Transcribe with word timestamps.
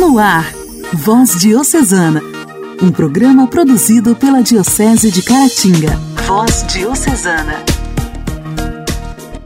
No 0.00 0.18
ar, 0.18 0.50
Voz 0.94 1.38
Diocesana, 1.38 2.22
um 2.82 2.90
programa 2.90 3.46
produzido 3.46 4.16
pela 4.16 4.42
Diocese 4.42 5.10
de 5.10 5.20
Caratinga. 5.20 5.94
Voz 6.26 6.64
Diocesana. 6.72 7.62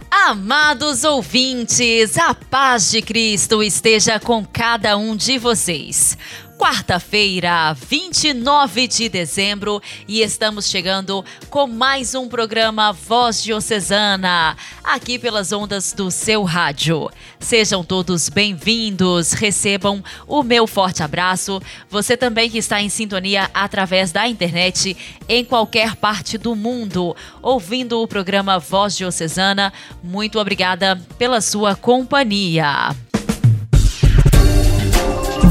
Amados 0.08 1.02
ouvintes, 1.02 2.16
a 2.16 2.32
paz 2.34 2.92
de 2.92 3.02
Cristo 3.02 3.64
esteja 3.64 4.20
com 4.20 4.46
cada 4.46 4.96
um 4.96 5.16
de 5.16 5.38
vocês 5.38 6.16
quarta-feira, 6.56 7.74
29 7.74 8.86
de 8.86 9.08
dezembro, 9.08 9.82
e 10.06 10.22
estamos 10.22 10.68
chegando 10.68 11.24
com 11.50 11.66
mais 11.66 12.14
um 12.14 12.28
programa 12.28 12.92
Voz 12.92 13.42
Diocesana, 13.42 14.56
aqui 14.82 15.18
pelas 15.18 15.52
ondas 15.52 15.92
do 15.92 16.10
seu 16.10 16.42
rádio. 16.44 17.10
Sejam 17.38 17.84
todos 17.84 18.28
bem-vindos, 18.28 19.32
recebam 19.32 20.02
o 20.26 20.42
meu 20.42 20.66
forte 20.66 21.02
abraço. 21.02 21.60
Você 21.90 22.16
também 22.16 22.48
que 22.48 22.58
está 22.58 22.80
em 22.80 22.88
sintonia 22.88 23.50
através 23.52 24.12
da 24.12 24.26
internet 24.28 24.96
em 25.28 25.44
qualquer 25.44 25.96
parte 25.96 26.38
do 26.38 26.54
mundo, 26.54 27.16
ouvindo 27.42 28.00
o 28.00 28.08
programa 28.08 28.58
Voz 28.58 28.96
Diocesana, 28.96 29.72
muito 30.02 30.38
obrigada 30.38 31.00
pela 31.18 31.40
sua 31.40 31.74
companhia. 31.74 32.94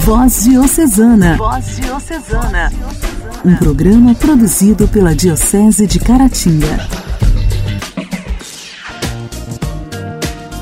Voz 0.05 0.43
Diocesana. 0.43 1.37
Voz 1.37 1.77
Diocesana. 1.77 2.69
Um 3.45 3.55
programa 3.55 4.13
produzido 4.13 4.85
pela 4.85 5.15
Diocese 5.15 5.87
de 5.87 5.97
Caratinga. 5.97 6.89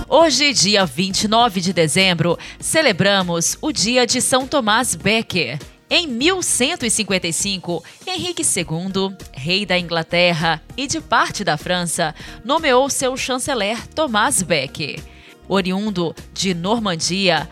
Hoje, 0.08 0.54
dia 0.54 0.85
29 0.85 1.59
de 1.59 1.73
dezembro, 1.73 2.38
celebramos 2.59 3.58
o 3.63 3.72
dia 3.72 4.05
de 4.05 4.22
São 4.22 4.46
Tomás 4.46 4.94
Becker. 4.94 5.58
Em 5.90 6.05
1155, 6.05 7.84
Henrique 8.05 8.43
II, 8.43 9.18
rei 9.34 9.65
da 9.65 9.76
Inglaterra 9.76 10.62
e 10.77 10.85
de 10.85 11.02
parte 11.02 11.43
da 11.43 11.58
França, 11.58 12.13
nomeou 12.46 12.87
seu 12.91 13.18
chanceler 13.18 13.87
Tomás 13.87 14.43
Becker. 14.43 15.02
Oriundo 15.48 16.15
de 16.34 16.54
Normandia, 16.54 17.49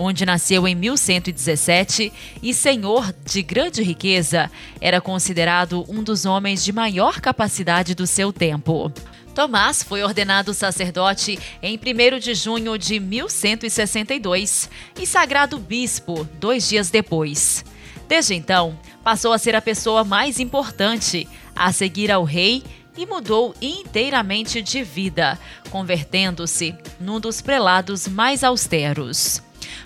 onde 0.00 0.24
nasceu 0.24 0.66
em 0.66 0.74
1117 0.74 2.10
e 2.42 2.54
senhor 2.54 3.14
de 3.22 3.42
grande 3.42 3.82
riqueza, 3.82 4.50
era 4.80 4.98
considerado 4.98 5.84
um 5.90 6.02
dos 6.02 6.24
homens 6.24 6.64
de 6.64 6.72
maior 6.72 7.20
capacidade 7.20 7.94
do 7.94 8.06
seu 8.06 8.32
tempo. 8.32 8.90
Tomás 9.34 9.82
foi 9.82 10.02
ordenado 10.02 10.54
sacerdote 10.54 11.38
em 11.62 11.78
1 11.78 12.18
de 12.18 12.34
junho 12.34 12.78
de 12.78 12.98
1162 12.98 14.70
e 14.98 15.06
sagrado 15.06 15.58
bispo 15.58 16.26
dois 16.40 16.66
dias 16.66 16.88
depois. 16.88 17.62
Desde 18.08 18.34
então, 18.34 18.78
passou 19.04 19.34
a 19.34 19.38
ser 19.38 19.54
a 19.54 19.60
pessoa 19.60 20.02
mais 20.02 20.40
importante 20.40 21.28
a 21.54 21.70
seguir 21.72 22.10
ao 22.10 22.24
rei 22.24 22.64
e 22.96 23.04
mudou 23.04 23.54
inteiramente 23.60 24.62
de 24.62 24.82
vida, 24.82 25.38
convertendo-se 25.68 26.74
num 26.98 27.20
dos 27.20 27.42
prelados 27.42 28.08
mais 28.08 28.42
austeros. 28.42 29.42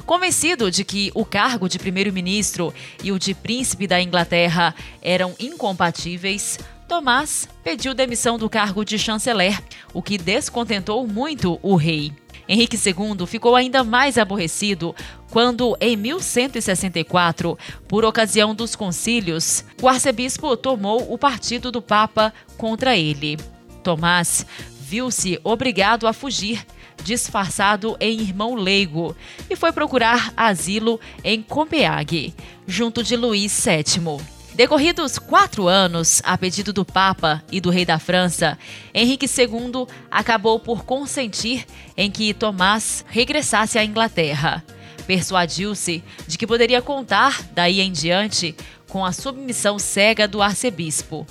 Convencido 0.06 0.70
de 0.70 0.84
que 0.84 1.10
o 1.14 1.24
cargo 1.24 1.68
de 1.68 1.78
primeiro-ministro 1.78 2.72
e 3.02 3.10
o 3.12 3.18
de 3.18 3.34
príncipe 3.34 3.86
da 3.86 4.00
Inglaterra 4.00 4.74
eram 5.02 5.34
incompatíveis, 5.38 6.58
Tomás 6.88 7.48
pediu 7.62 7.94
demissão 7.94 8.38
do 8.38 8.48
cargo 8.50 8.84
de 8.84 8.98
chanceler, 8.98 9.58
o 9.92 10.02
que 10.02 10.18
descontentou 10.18 11.06
muito 11.06 11.58
o 11.62 11.76
rei. 11.76 12.12
Henrique 12.48 12.76
II 12.76 13.26
ficou 13.26 13.56
ainda 13.56 13.82
mais 13.82 14.18
aborrecido 14.18 14.94
quando, 15.30 15.76
em 15.80 15.96
1164, 15.96 17.58
por 17.88 18.04
ocasião 18.04 18.54
dos 18.54 18.76
concílios, 18.76 19.64
o 19.80 19.88
arcebispo 19.88 20.56
tomou 20.56 21.12
o 21.12 21.18
partido 21.18 21.72
do 21.72 21.80
Papa 21.80 22.32
contra 22.58 22.96
ele. 22.96 23.38
Tomás 23.82 24.46
viu-se 24.80 25.40
obrigado 25.42 26.06
a 26.06 26.12
fugir 26.12 26.64
disfarçado 27.04 27.96
em 28.00 28.20
irmão 28.20 28.54
leigo, 28.54 29.14
e 29.48 29.54
foi 29.54 29.70
procurar 29.70 30.32
asilo 30.36 30.98
em 31.22 31.42
Copenhague, 31.42 32.34
junto 32.66 33.04
de 33.04 33.14
Luís 33.14 33.64
VII. 33.64 34.34
Decorridos 34.54 35.18
quatro 35.18 35.66
anos, 35.66 36.22
a 36.24 36.38
pedido 36.38 36.72
do 36.72 36.84
Papa 36.84 37.42
e 37.50 37.60
do 37.60 37.70
rei 37.70 37.84
da 37.84 37.98
França, 37.98 38.56
Henrique 38.94 39.26
II 39.26 39.86
acabou 40.08 40.60
por 40.60 40.84
consentir 40.84 41.66
em 41.96 42.08
que 42.08 42.32
Tomás 42.32 43.04
regressasse 43.08 43.78
à 43.78 43.84
Inglaterra. 43.84 44.64
Persuadiu-se 45.08 46.04
de 46.28 46.38
que 46.38 46.46
poderia 46.46 46.80
contar, 46.80 47.42
daí 47.52 47.80
em 47.80 47.90
diante, 47.90 48.54
com 48.88 49.04
a 49.04 49.10
submissão 49.10 49.76
cega 49.76 50.28
do 50.28 50.40
arcebispo. 50.40 51.26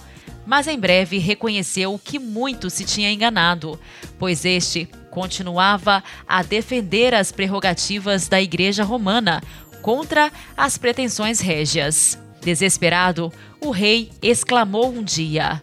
Mas 0.46 0.68
em 0.68 0.78
breve 0.78 1.18
reconheceu 1.18 1.98
que 2.04 2.20
muito 2.20 2.70
se 2.70 2.84
tinha 2.84 3.10
enganado, 3.10 3.80
pois 4.20 4.44
este 4.44 4.90
continuava 5.14 6.04
a 6.28 6.42
defender 6.42 7.14
as 7.14 7.32
prerrogativas 7.32 8.28
da 8.28 8.42
Igreja 8.42 8.84
Romana 8.84 9.44
contra 9.80 10.32
as 10.58 10.76
pretensões 10.76 11.40
régias. 11.40 12.18
Desesperado, 12.42 13.32
o 13.62 13.70
rei 13.70 14.10
exclamou 14.24 14.90
um 14.90 15.04
dia: 15.04 15.62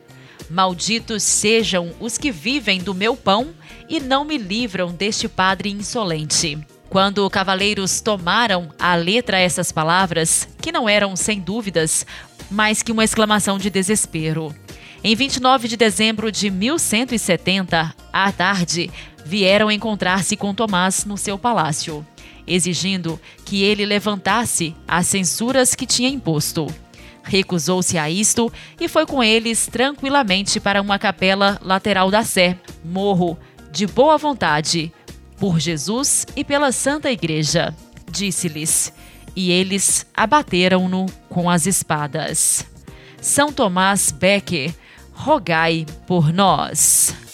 Malditos 0.49 1.25
sejam 1.25 1.93
os 1.99 2.16
que 2.16 2.31
vivem 2.31 2.81
do 2.81 2.94
meu 2.94 3.16
pão 3.16 3.49
e 3.88 3.99
não 3.99 4.25
me 4.25 4.38
livram 4.38 4.93
deste 4.93 5.28
padre 5.28 5.69
insolente. 5.69 6.56
Quando 6.88 7.28
cavaleiros 7.28 8.00
tomaram 8.00 8.69
à 8.78 8.94
letra 8.94 9.38
essas 9.38 9.72
palavras, 9.72 10.49
que 10.62 10.71
não 10.71 10.88
eram 10.88 11.17
sem 11.17 11.41
dúvidas 11.41 12.06
mais 12.49 12.84
que 12.84 12.93
uma 12.93 13.05
exclamação 13.05 13.59
de 13.59 13.69
desespero. 13.69 14.55
Em 15.03 15.17
29 15.17 15.67
de 15.67 15.78
dezembro 15.78 16.31
de 16.31 16.50
1170, 16.50 17.94
à 18.12 18.32
tarde, 18.32 18.91
vieram 19.31 19.71
encontrar-se 19.71 20.37
com 20.37 20.53
Tomás 20.53 21.05
no 21.05 21.17
seu 21.17 21.39
palácio, 21.39 22.05
exigindo 22.49 23.19
que 23.45 23.63
ele 23.63 23.87
levantasse 23.87 24.75
as 24.89 25.07
censuras 25.07 25.73
que 25.77 25.87
tinha 25.87 26.09
imposto. 26.09 26.67
Recusou-se 27.23 27.97
a 27.97 28.11
isto 28.11 28.53
e 28.81 28.89
foi 28.89 29.07
com 29.07 29.23
eles 29.23 29.69
tranquilamente 29.69 30.59
para 30.59 30.83
uma 30.83 30.99
capela 30.99 31.61
lateral 31.63 32.11
da 32.11 32.25
Sé, 32.25 32.59
morro, 32.85 33.39
de 33.71 33.87
boa 33.87 34.19
vontade, 34.19 34.93
por 35.39 35.61
Jesus 35.61 36.27
e 36.35 36.43
pela 36.43 36.73
Santa 36.73 37.09
Igreja. 37.09 37.73
Disse-lhes, 38.11 38.93
e 39.37 39.53
eles 39.53 40.05
abateram-no 40.12 41.07
com 41.29 41.49
as 41.49 41.67
espadas. 41.67 42.67
São 43.21 43.53
Tomás 43.53 44.11
Becker 44.11 44.75
rogai 45.12 45.87
por 46.05 46.33
nós. 46.33 47.30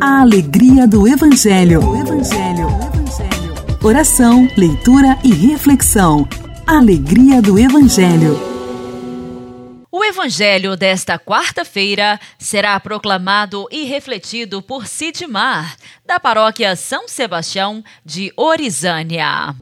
A 0.00 0.20
alegria 0.20 0.86
do 0.86 1.06
Evangelho. 1.06 1.80
O 1.80 1.96
Evangelho. 1.96 2.68
Oração, 3.82 4.48
leitura 4.56 5.18
e 5.24 5.32
reflexão. 5.32 6.28
Alegria 6.66 7.40
do 7.40 7.58
Evangelho. 7.58 8.38
O 9.90 10.04
Evangelho 10.04 10.76
desta 10.76 11.18
quarta-feira 11.18 12.18
será 12.38 12.78
proclamado 12.80 13.66
e 13.70 13.84
refletido 13.84 14.62
por 14.62 14.86
Sidmar, 14.86 15.76
da 16.06 16.20
paróquia 16.20 16.76
São 16.76 17.08
Sebastião 17.08 17.82
de 18.04 18.32
Orizânia. 18.36 19.54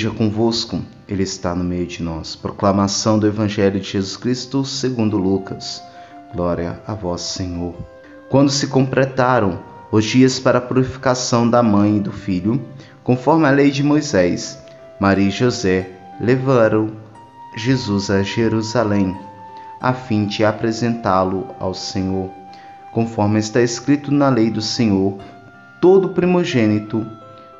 Esteja 0.00 0.16
convosco, 0.16 0.80
Ele 1.06 1.22
está 1.22 1.54
no 1.54 1.62
meio 1.62 1.86
de 1.86 2.02
nós. 2.02 2.34
Proclamação 2.34 3.18
do 3.18 3.26
Evangelho 3.26 3.78
de 3.78 3.90
Jesus 3.90 4.16
Cristo 4.16 4.64
segundo 4.64 5.18
Lucas. 5.18 5.82
Glória 6.32 6.80
a 6.86 6.94
vós, 6.94 7.20
Senhor. 7.20 7.74
Quando 8.30 8.48
se 8.48 8.68
completaram 8.68 9.62
os 9.92 10.06
dias 10.06 10.40
para 10.40 10.56
a 10.56 10.62
purificação 10.62 11.50
da 11.50 11.62
mãe 11.62 11.98
e 11.98 12.00
do 12.00 12.10
filho, 12.10 12.64
conforme 13.04 13.46
a 13.46 13.50
lei 13.50 13.70
de 13.70 13.82
Moisés, 13.82 14.58
Maria 14.98 15.28
e 15.28 15.30
José 15.30 15.90
levaram 16.18 16.92
Jesus 17.54 18.08
a 18.08 18.22
Jerusalém, 18.22 19.14
a 19.82 19.92
fim 19.92 20.24
de 20.24 20.46
apresentá-lo 20.46 21.46
ao 21.60 21.74
Senhor. 21.74 22.30
Conforme 22.90 23.38
está 23.38 23.60
escrito 23.60 24.10
na 24.10 24.30
lei 24.30 24.50
do 24.50 24.62
Senhor, 24.62 25.18
todo 25.78 26.08
primogênito 26.14 27.06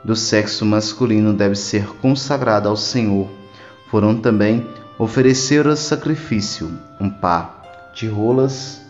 do 0.05 0.17
sexo 0.17 0.65
masculino 0.65 1.33
deve 1.33 1.55
ser 1.55 1.87
consagrada 2.01 2.69
ao 2.69 2.77
Senhor. 2.77 3.29
Foram 3.91 4.17
também 4.17 4.67
oferecer 4.99 5.67
o 5.67 5.77
sacrifício 5.77 6.71
um 7.01 7.11
par 7.11 7.93
de 7.95 8.07
rolas 8.07 8.81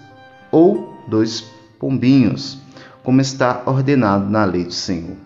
ou 0.51 0.97
dois 1.09 1.45
pombinhos, 1.79 2.59
como 3.03 3.21
está 3.21 3.62
ordenado 3.67 4.29
na 4.29 4.45
lei 4.45 4.65
do 4.65 4.73
Senhor. 4.73 5.17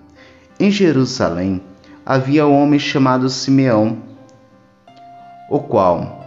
Em 0.59 0.71
Jerusalém 0.71 1.63
havia 2.07 2.47
um 2.47 2.63
homem 2.63 2.79
chamado 2.79 3.29
Simeão, 3.29 3.99
o 5.51 5.59
qual 5.59 6.25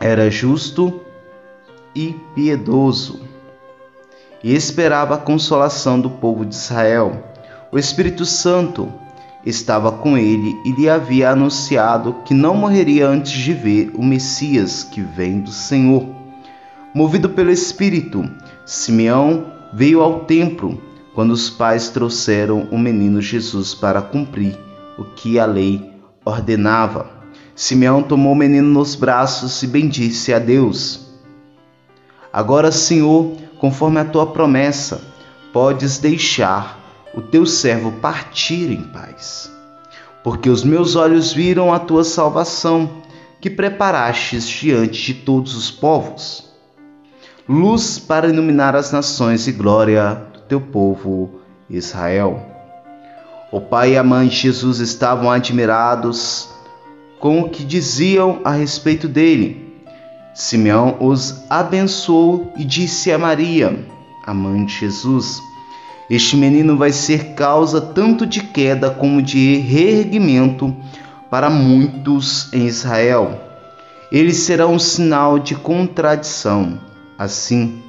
era 0.00 0.30
justo 0.30 1.00
e 1.94 2.14
piedoso 2.34 3.20
e 4.44 4.54
esperava 4.54 5.14
a 5.14 5.18
consolação 5.18 5.98
do 5.98 6.10
povo 6.10 6.44
de 6.44 6.54
Israel. 6.54 7.33
O 7.74 7.78
Espírito 7.78 8.24
Santo 8.24 8.88
estava 9.44 9.90
com 9.90 10.16
ele 10.16 10.56
e 10.64 10.70
lhe 10.70 10.88
havia 10.88 11.30
anunciado 11.30 12.18
que 12.24 12.32
não 12.32 12.54
morreria 12.54 13.08
antes 13.08 13.32
de 13.32 13.52
ver 13.52 13.90
o 13.96 14.04
Messias 14.04 14.84
que 14.84 15.00
vem 15.00 15.40
do 15.40 15.50
Senhor. 15.50 16.06
Movido 16.94 17.30
pelo 17.30 17.50
Espírito, 17.50 18.30
Simeão 18.64 19.46
veio 19.72 20.02
ao 20.02 20.20
templo 20.20 20.80
quando 21.16 21.32
os 21.32 21.50
pais 21.50 21.88
trouxeram 21.88 22.68
o 22.70 22.78
menino 22.78 23.20
Jesus 23.20 23.74
para 23.74 24.00
cumprir 24.00 24.56
o 24.96 25.02
que 25.02 25.40
a 25.40 25.44
lei 25.44 25.92
ordenava. 26.24 27.10
Simeão 27.56 28.04
tomou 28.04 28.34
o 28.34 28.36
menino 28.36 28.68
nos 28.68 28.94
braços 28.94 29.60
e 29.64 29.66
bendisse 29.66 30.32
a 30.32 30.38
Deus. 30.38 31.08
Agora, 32.32 32.70
Senhor, 32.70 33.32
conforme 33.58 33.98
a 33.98 34.04
tua 34.04 34.28
promessa, 34.28 35.02
podes 35.52 35.98
deixar 35.98 36.83
o 37.16 37.22
teu 37.22 37.46
servo 37.46 37.92
partir 37.92 38.70
em 38.70 38.82
paz. 38.82 39.50
Porque 40.22 40.48
os 40.48 40.64
meus 40.64 40.96
olhos 40.96 41.32
viram 41.32 41.72
a 41.72 41.78
tua 41.78 42.04
salvação, 42.04 43.02
que 43.40 43.50
preparastes 43.50 44.48
diante 44.48 45.12
de 45.12 45.14
todos 45.20 45.54
os 45.54 45.70
povos, 45.70 46.50
luz 47.48 47.98
para 47.98 48.28
iluminar 48.28 48.74
as 48.74 48.90
nações 48.90 49.46
e 49.46 49.52
glória 49.52 50.14
do 50.32 50.40
teu 50.40 50.60
povo 50.60 51.40
Israel. 51.68 52.42
O 53.52 53.60
pai 53.60 53.92
e 53.92 53.98
a 53.98 54.02
mãe 54.02 54.28
de 54.28 54.36
Jesus 54.36 54.80
estavam 54.80 55.30
admirados 55.30 56.48
com 57.20 57.40
o 57.40 57.50
que 57.50 57.64
diziam 57.64 58.40
a 58.44 58.50
respeito 58.50 59.06
dele. 59.06 59.72
Simeão 60.34 60.96
os 61.00 61.44
abençoou 61.48 62.52
e 62.56 62.64
disse 62.64 63.12
a 63.12 63.18
Maria, 63.18 63.86
a 64.26 64.34
mãe 64.34 64.64
de 64.64 64.72
Jesus: 64.80 65.40
este 66.08 66.36
menino 66.36 66.76
vai 66.76 66.92
ser 66.92 67.34
causa 67.34 67.80
tanto 67.80 68.26
de 68.26 68.40
queda 68.42 68.90
como 68.90 69.22
de 69.22 69.56
reerguimento 69.56 70.74
para 71.30 71.48
muitos 71.48 72.52
em 72.52 72.66
Israel. 72.66 73.40
Ele 74.12 74.32
será 74.32 74.66
um 74.66 74.78
sinal 74.78 75.38
de 75.38 75.54
contradição. 75.54 76.78
Assim, 77.18 77.82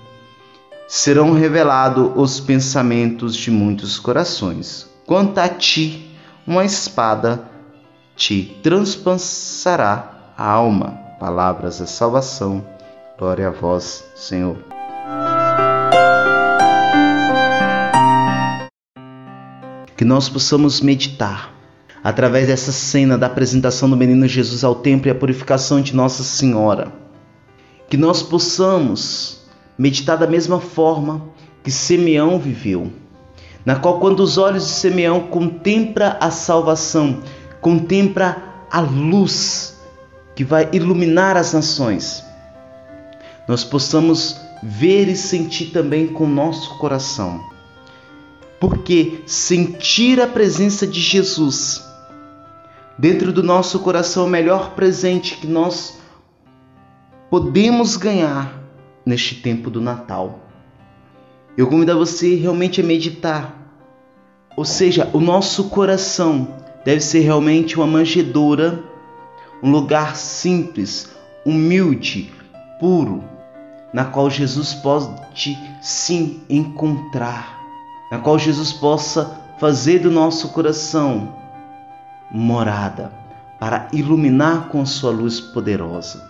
serão 0.88 1.34
revelados 1.34 2.12
os 2.16 2.40
pensamentos 2.40 3.36
de 3.36 3.52
muitos 3.52 4.00
corações. 4.00 4.88
Quanto 5.06 5.38
a 5.40 5.50
ti, 5.50 6.16
uma 6.48 6.64
espada 6.64 7.44
te 8.16 8.58
transpassará 8.64 10.34
a 10.38 10.50
alma. 10.50 11.00
Palavras 11.20 11.80
da 11.80 11.86
salvação. 11.86 12.66
Glória 13.18 13.48
a 13.48 13.52
vós, 13.52 14.04
Senhor. 14.16 14.75
Que 20.06 20.10
nós 20.10 20.30
possamos 20.30 20.82
meditar 20.82 21.52
através 22.04 22.46
dessa 22.46 22.72
cena 22.72 23.18
da 23.18 23.26
apresentação 23.26 23.90
do 23.90 23.98
menino 23.98 24.28
Jesus 24.28 24.64
ao 24.64 24.76
templo 24.76 25.08
e 25.08 25.10
a 25.10 25.16
purificação 25.16 25.82
de 25.82 25.96
Nossa 25.96 26.22
Senhora. 26.22 26.94
Que 27.90 27.98
nós 27.98 28.22
possamos 28.22 29.48
meditar 29.76 30.16
da 30.16 30.28
mesma 30.28 30.60
forma 30.60 31.24
que 31.64 31.72
Simeão 31.72 32.38
viveu, 32.38 32.94
na 33.66 33.78
qual 33.78 34.00
quando 34.00 34.20
os 34.20 34.38
olhos 34.38 34.68
de 34.68 34.74
Simeão 34.74 35.22
contempla 35.22 36.18
a 36.22 36.30
salvação, 36.30 37.24
contempla 37.60 38.68
a 38.72 38.82
luz 38.82 39.76
que 40.36 40.44
vai 40.44 40.70
iluminar 40.72 41.36
as 41.36 41.52
nações, 41.52 42.24
nós 43.48 43.64
possamos 43.64 44.40
ver 44.62 45.08
e 45.08 45.16
sentir 45.16 45.72
também 45.72 46.06
com 46.06 46.26
o 46.26 46.30
nosso 46.30 46.78
coração 46.78 47.55
porque 48.60 49.22
sentir 49.26 50.22
a 50.22 50.28
presença 50.28 50.88
de 50.88 51.00
Jesus 51.00 51.84
dentro 52.98 53.34
do 53.34 53.44
nosso 53.44 53.80
coração 53.80 54.24
é 54.24 54.28
o 54.28 54.30
melhor 54.30 54.72
presente 54.72 55.36
que 55.38 55.48
nós 55.48 56.00
podemos 57.30 57.98
ganhar 57.98 58.62
neste 59.06 59.36
tempo 59.36 59.70
do 59.70 59.82
Natal. 59.82 60.40
Eu 61.58 61.68
convido 61.68 61.92
a 61.92 61.96
você 61.96 62.36
realmente 62.36 62.82
a 62.82 62.84
meditar. 62.84 63.62
Ou 64.56 64.66
seja, 64.66 65.10
o 65.14 65.20
nosso 65.20 65.66
coração 65.70 66.48
deve 66.86 67.02
ser 67.02 67.20
realmente 67.20 67.76
uma 67.76 67.88
manjedoura, 67.88 68.84
um 69.62 69.70
lugar 69.70 70.16
simples, 70.16 71.10
humilde, 71.46 72.32
puro, 72.80 73.24
na 73.94 74.06
qual 74.06 74.30
Jesus 74.30 74.74
pode 74.74 75.10
sim 75.82 76.42
encontrar 76.50 77.55
na 78.12 78.20
qual 78.20 78.38
Jesus 78.38 78.72
possa 78.72 79.40
fazer 79.58 80.00
do 80.00 80.12
nosso 80.12 80.50
coração 80.50 81.36
morada 82.32 83.12
para 83.60 83.88
iluminar 83.94 84.68
com 84.70 84.82
a 84.82 84.86
sua 84.86 85.12
luz 85.12 85.40
poderosa. 85.40 86.30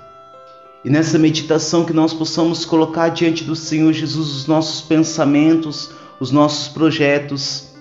E 0.83 0.89
nessa 0.89 1.17
meditação 1.17 1.83
que 1.83 1.93
nós 1.93 2.13
possamos 2.13 2.63
colocar 2.63 3.09
diante 3.09 3.43
do 3.43 3.55
Senhor 3.55 3.91
Jesus 3.91 4.29
os 4.29 4.47
nossos 4.47 4.81
pensamentos, 4.81 5.89
os 6.19 6.31
nossos 6.31 6.67
projetos, 6.67 7.73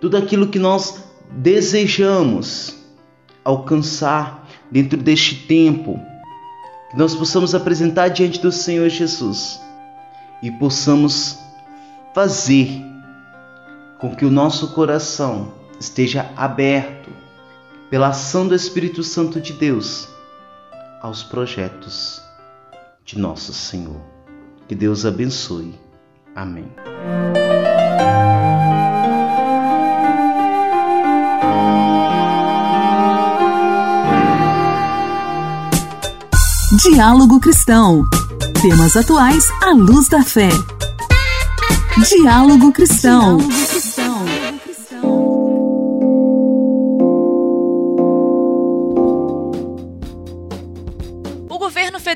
tudo 0.00 0.16
aquilo 0.16 0.48
que 0.48 0.58
nós 0.58 1.02
desejamos 1.30 2.76
alcançar 3.44 4.46
dentro 4.70 4.98
deste 4.98 5.34
tempo, 5.46 5.98
que 6.90 6.96
nós 6.98 7.14
possamos 7.14 7.54
apresentar 7.54 8.08
diante 8.08 8.38
do 8.38 8.52
Senhor 8.52 8.88
Jesus 8.90 9.58
e 10.42 10.50
possamos 10.50 11.38
fazer 12.14 12.82
com 13.98 14.14
que 14.14 14.24
o 14.24 14.30
nosso 14.30 14.72
coração 14.72 15.52
esteja 15.78 16.30
aberto 16.36 17.10
pela 17.90 18.08
ação 18.08 18.48
do 18.48 18.54
Espírito 18.54 19.02
Santo 19.02 19.40
de 19.40 19.52
Deus 19.52 20.08
aos 21.00 21.22
projetos 21.22 22.22
de 23.04 23.18
nosso 23.18 23.52
Senhor. 23.52 24.00
Que 24.68 24.74
Deus 24.74 25.04
abençoe. 25.04 25.78
Amém. 26.34 26.70
Diálogo 36.82 37.38
Cristão. 37.40 38.04
Temas 38.60 38.96
atuais 38.96 39.44
à 39.62 39.72
luz 39.72 40.08
da 40.08 40.22
fé. 40.22 40.48
Diálogo 42.00 42.72
Cristão. 42.72 43.36
O 43.36 43.91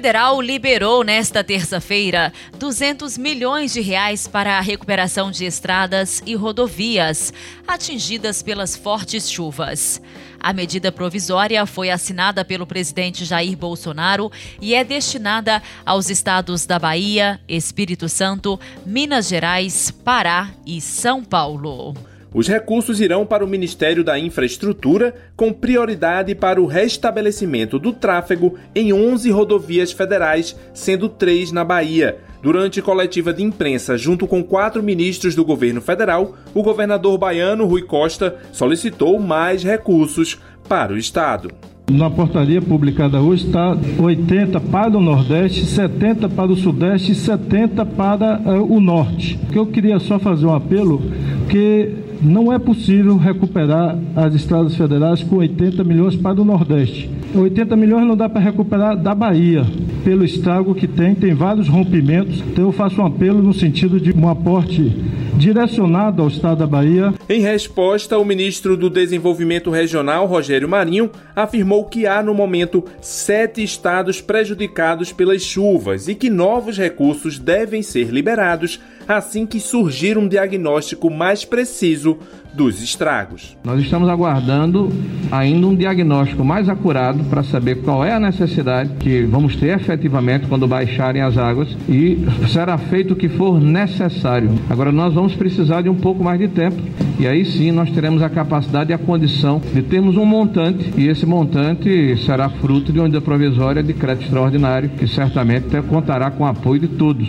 federal 0.06 0.40
liberou 0.40 1.02
nesta 1.02 1.42
terça-feira 1.42 2.32
200 2.60 3.18
milhões 3.18 3.72
de 3.72 3.80
reais 3.80 4.28
para 4.28 4.56
a 4.56 4.60
recuperação 4.60 5.32
de 5.32 5.44
estradas 5.44 6.22
e 6.24 6.36
rodovias 6.36 7.32
atingidas 7.66 8.40
pelas 8.40 8.76
fortes 8.76 9.28
chuvas. 9.28 10.00
A 10.38 10.52
medida 10.52 10.92
provisória 10.92 11.66
foi 11.66 11.90
assinada 11.90 12.44
pelo 12.44 12.68
presidente 12.68 13.24
Jair 13.24 13.56
Bolsonaro 13.56 14.30
e 14.60 14.76
é 14.76 14.84
destinada 14.84 15.60
aos 15.84 16.08
estados 16.08 16.66
da 16.66 16.78
Bahia, 16.78 17.40
Espírito 17.48 18.08
Santo, 18.08 18.60
Minas 18.86 19.26
Gerais, 19.26 19.90
Pará 19.90 20.52
e 20.64 20.80
São 20.80 21.24
Paulo. 21.24 21.96
Os 22.36 22.46
recursos 22.46 23.00
irão 23.00 23.24
para 23.24 23.42
o 23.42 23.48
Ministério 23.48 24.04
da 24.04 24.18
Infraestrutura, 24.18 25.14
com 25.34 25.54
prioridade 25.54 26.34
para 26.34 26.60
o 26.60 26.66
restabelecimento 26.66 27.78
do 27.78 27.94
tráfego 27.94 28.56
em 28.74 28.92
11 28.92 29.30
rodovias 29.30 29.90
federais, 29.90 30.54
sendo 30.74 31.08
três 31.08 31.50
na 31.50 31.64
Bahia. 31.64 32.18
Durante 32.42 32.82
coletiva 32.82 33.32
de 33.32 33.42
imprensa 33.42 33.96
junto 33.96 34.26
com 34.26 34.44
quatro 34.44 34.82
ministros 34.82 35.34
do 35.34 35.46
governo 35.46 35.80
federal, 35.80 36.36
o 36.52 36.62
governador 36.62 37.16
baiano 37.16 37.64
Rui 37.64 37.80
Costa 37.80 38.36
solicitou 38.52 39.18
mais 39.18 39.64
recursos 39.64 40.38
para 40.68 40.92
o 40.92 40.98
estado. 40.98 41.50
Na 41.90 42.10
portaria 42.10 42.60
publicada 42.60 43.18
hoje 43.18 43.46
está 43.46 43.74
80 43.98 44.60
para 44.60 44.98
o 44.98 45.00
Nordeste, 45.00 45.64
70 45.64 46.28
para 46.28 46.52
o 46.52 46.56
Sudeste 46.56 47.12
e 47.12 47.14
70 47.14 47.86
para 47.86 48.38
uh, 48.40 48.70
o 48.70 48.78
Norte. 48.78 49.38
Eu 49.54 49.66
queria 49.66 49.98
só 49.98 50.18
fazer 50.18 50.44
um 50.44 50.54
apelo 50.54 51.00
que 51.48 52.04
não 52.22 52.52
é 52.52 52.58
possível 52.58 53.16
recuperar 53.16 53.98
as 54.14 54.34
estradas 54.34 54.74
federais 54.74 55.22
com 55.22 55.36
80 55.36 55.84
milhões 55.84 56.16
para 56.16 56.40
o 56.40 56.44
Nordeste. 56.44 57.10
80 57.34 57.76
milhões 57.76 58.06
não 58.06 58.16
dá 58.16 58.28
para 58.28 58.40
recuperar 58.40 58.96
da 58.96 59.14
Bahia, 59.14 59.64
pelo 60.04 60.24
estrago 60.24 60.74
que 60.74 60.86
tem, 60.86 61.14
tem 61.14 61.34
vários 61.34 61.68
rompimentos. 61.68 62.40
Então 62.40 62.64
eu 62.64 62.72
faço 62.72 63.00
um 63.00 63.06
apelo 63.06 63.42
no 63.42 63.52
sentido 63.52 64.00
de 64.00 64.12
um 64.16 64.28
aporte 64.28 64.92
direcionado 65.36 66.22
ao 66.22 66.28
Estado 66.28 66.58
da 66.58 66.66
Bahia. 66.66 67.12
Em 67.28 67.40
resposta, 67.40 68.16
o 68.16 68.24
ministro 68.24 68.76
do 68.76 68.88
Desenvolvimento 68.88 69.68
Regional, 69.68 70.26
Rogério 70.26 70.68
Marinho, 70.68 71.10
afirmou 71.34 71.84
que 71.84 72.06
há 72.06 72.22
no 72.22 72.32
momento 72.32 72.84
sete 73.00 73.64
estados 73.64 74.20
prejudicados 74.20 75.12
pelas 75.12 75.42
chuvas 75.42 76.06
e 76.06 76.14
que 76.14 76.30
novos 76.30 76.78
recursos 76.78 77.36
devem 77.36 77.82
ser 77.82 78.10
liberados 78.10 78.78
assim 79.08 79.44
que 79.44 79.58
surgir 79.58 80.16
um 80.16 80.28
diagnóstico 80.28 81.10
mais 81.10 81.44
preciso 81.44 82.18
dos 82.54 82.82
estragos. 82.82 83.56
Nós 83.62 83.80
estamos 83.82 84.08
aguardando 84.08 84.90
ainda 85.30 85.66
um 85.66 85.74
diagnóstico 85.74 86.44
mais 86.44 86.68
acurado 86.68 87.22
para 87.24 87.42
saber 87.42 87.82
qual 87.82 88.04
é 88.04 88.12
a 88.12 88.20
necessidade 88.20 88.94
que 88.98 89.22
vamos 89.22 89.56
ter 89.56 89.78
efetivamente 89.78 90.46
quando 90.46 90.66
baixarem 90.66 91.22
as 91.22 91.36
águas 91.36 91.68
e 91.88 92.18
será 92.48 92.78
feito 92.78 93.12
o 93.12 93.16
que 93.16 93.28
for 93.28 93.60
necessário. 93.60 94.50
Agora 94.70 94.90
nós 94.90 95.12
vamos 95.12 95.34
precisar 95.34 95.82
de 95.82 95.90
um 95.90 95.94
pouco 95.94 96.24
mais 96.24 96.38
de 96.38 96.48
tempo 96.48 96.76
e 97.18 97.26
aí 97.26 97.44
sim 97.44 97.72
nós 97.72 97.90
teremos 97.90 98.22
a 98.22 98.28
capacidade 98.28 98.90
e 98.90 98.94
a 98.94 98.98
condição 98.98 99.60
de 99.60 99.82
termos 99.82 100.16
um 100.16 100.24
montante 100.24 100.92
e 100.96 101.08
esse 101.08 101.24
montante 101.24 102.16
será 102.24 102.48
fruto 102.48 102.92
de 102.92 102.98
uma 102.98 103.04
medida 103.04 103.20
provisória 103.20 103.82
de 103.82 103.94
crédito 103.94 104.24
extraordinário 104.24 104.90
que 104.90 105.06
certamente 105.06 105.80
contará 105.82 106.30
com 106.30 106.44
o 106.44 106.46
apoio 106.46 106.80
de 106.80 106.88
todos. 106.88 107.26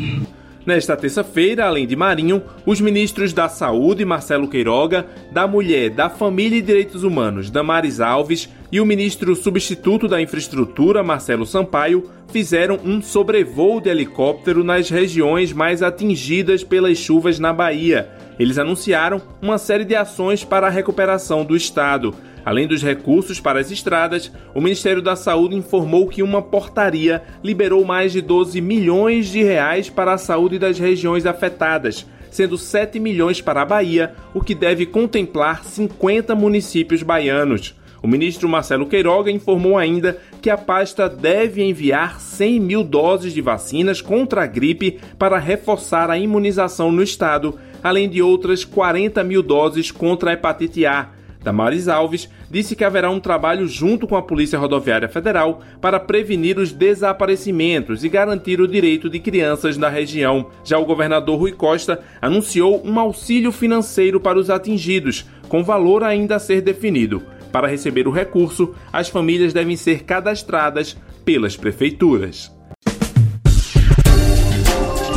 Nesta 0.67 0.98
terça-feira, 0.98 1.65
além 1.65 1.88
de 1.88 1.96
Marinho, 1.96 2.44
os 2.65 2.82
ministros 2.82 3.32
da 3.32 3.48
Saúde, 3.48 4.03
Marcelo 4.03 4.50
Queiroga, 4.50 5.06
da 5.32 5.48
Mulher, 5.48 5.91
da 5.91 6.10
Família 6.10 6.58
e 6.58 6.62
Direitos 6.62 7.03
Humanos, 7.03 7.50
Damares 7.50 8.01
Alves, 8.01 8.50
e 8.70 8.82
o 8.82 8.86
ministro 8.86 9.34
substituto 9.34 10.10
da 10.10 10.22
Infraestrutura, 10.22 11.01
Marcelo 11.01 11.46
Sampaio, 11.46 12.10
fizeram 12.27 12.77
um 12.84 13.01
sobrevoo 13.01 13.79
de 13.79 13.89
helicóptero 13.89 14.62
nas 14.62 14.89
regiões 14.89 15.53
mais 15.53 15.82
atingidas 15.82 16.65
pelas 16.65 16.98
chuvas 16.98 17.39
na 17.39 17.53
Bahia. 17.53 18.10
Eles 18.39 18.58
anunciaram 18.58 19.22
uma 19.41 19.58
série 19.58 19.84
de 19.84 19.96
ações 19.96 20.44
para 20.44 20.67
a 20.67 20.70
recuperação 20.70 21.44
do 21.44 21.56
estado. 21.56 22.13
Além 22.46 22.67
dos 22.67 22.82
recursos 22.82 23.39
para 23.39 23.60
as 23.60 23.72
estradas, 23.72 24.32
o 24.53 24.62
Ministério 24.62 25.01
da 25.01 25.15
Saúde 25.15 25.56
informou 25.56 26.08
que 26.08 26.24
uma 26.24 26.41
portaria 26.41 27.22
liberou 27.44 27.84
mais 27.84 28.13
de 28.13 28.22
12 28.22 28.62
milhões 28.62 29.27
de 29.27 29.44
reais 29.44 29.89
para 29.89 30.13
a 30.13 30.17
saúde 30.17 30.58
das 30.58 30.79
regiões 30.79 31.25
afetadas, 31.25 32.06
sendo 32.32 32.58
7 32.58 33.00
milhões 33.00 33.41
para 33.41 33.63
a 33.63 33.65
Bahia, 33.65 34.13
o 34.34 34.41
que 34.41 34.56
deve 34.56 34.86
contemplar 34.86 35.65
50 35.65 36.36
municípios 36.36 37.03
baianos. 37.03 37.75
O 38.01 38.08
ministro 38.08 38.48
Marcelo 38.48 38.86
Queiroga 38.86 39.32
informou 39.32 39.77
ainda 39.77 40.17
que 40.41 40.50
a 40.50 40.58
pasta 40.58 41.10
deve 41.10 41.63
enviar 41.63 42.22
100 42.22 42.60
mil 42.60 42.84
doses 42.84 43.34
de 43.34 43.41
vacinas 43.41 44.01
contra 44.01 44.44
a 44.44 44.48
gripe 44.48 45.00
para 45.17 45.39
reforçar 45.39 46.10
a 46.10 46.17
imunização 46.17 46.91
no 46.91 47.01
estado, 47.01 47.60
além 47.88 48.10
de 48.10 48.22
outras 48.22 48.63
40 48.63 49.24
mil 49.24 49.41
doses 49.41 49.91
contra 49.91 50.32
a 50.32 50.34
hepatite 50.34 50.86
A 50.86 51.12
Damares 51.48 51.88
Alves 51.88 52.29
disse 52.51 52.75
que 52.75 52.84
haverá 52.84 53.10
um 53.10 53.22
trabalho 53.22 53.67
junto 53.67 54.06
com 54.06 54.17
a 54.17 54.22
Polícia 54.22 54.60
Rodoviária 54.60 55.08
Federal 55.08 55.62
para 55.79 55.98
prevenir 55.98 56.60
os 56.60 56.74
desaparecimentos 56.74 58.03
e 58.03 58.10
garantir 58.10 58.60
o 58.60 58.67
direito 58.67 59.10
de 59.10 59.17
crianças 59.20 59.77
da 59.77 59.88
região. 59.88 60.48
Já 60.63 60.77
o 60.77 60.86
governador 60.86 61.39
Rui 61.39 61.53
Costa 61.53 62.01
anunciou 62.22 62.86
um 62.86 63.00
auxílio 63.00 63.53
financeiro 63.53 64.20
para 64.20 64.38
os 64.38 64.50
atingidos, 64.50 65.25
com 65.48 65.63
valor 65.63 66.03
ainda 66.03 66.36
a 66.36 66.39
ser 66.39 66.60
definido. 66.60 67.24
Para 67.50 67.67
receber 67.67 68.10
o 68.10 68.12
recurso, 68.12 68.75
as 68.91 69.08
famílias 69.08 69.53
devem 69.53 69.77
ser 69.77 70.03
cadastradas 70.03 70.98
pelas 71.24 71.56
prefeituras. 71.56 72.57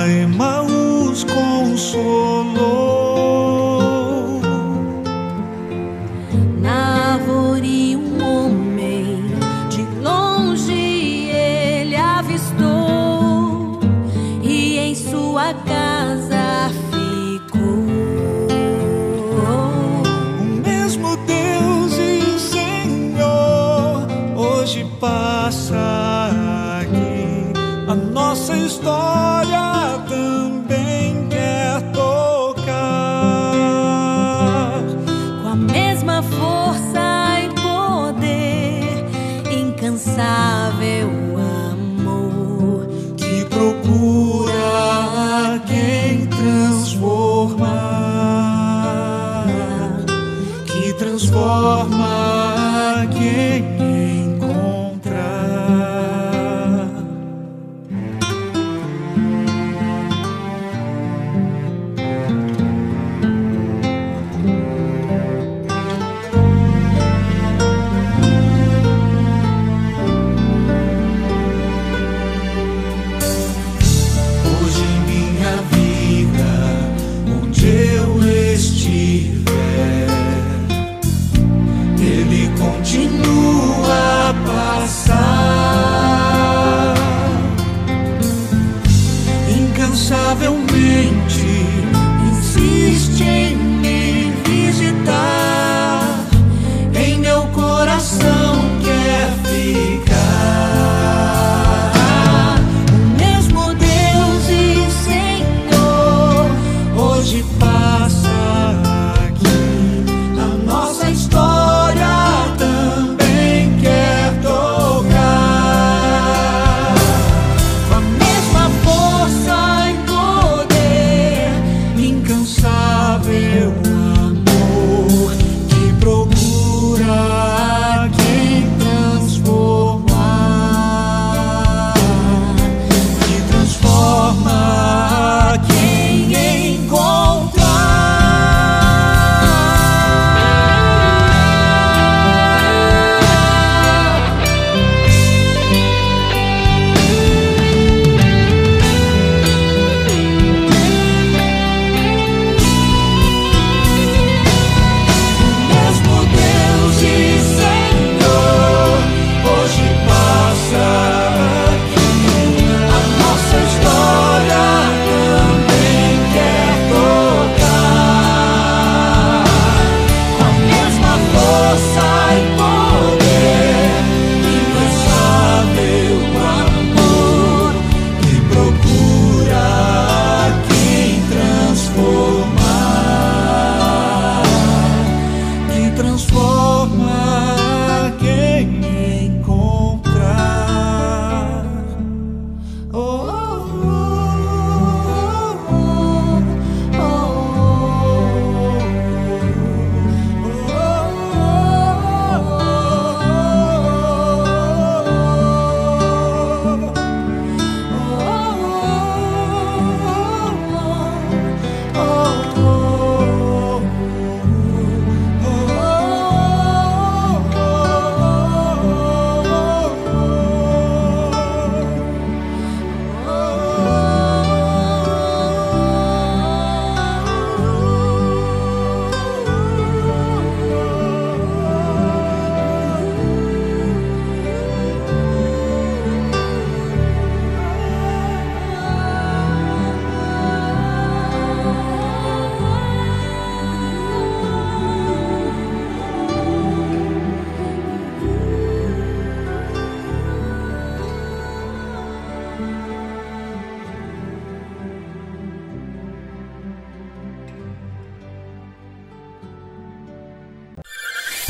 A 0.00 0.08
Emaús 0.08 1.24
consolou. 1.24 2.69